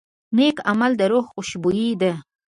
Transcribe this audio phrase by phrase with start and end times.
[0.37, 2.13] نیک عمل د روح خوشبويي ده.